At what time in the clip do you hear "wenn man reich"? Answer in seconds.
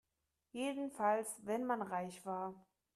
1.45-2.25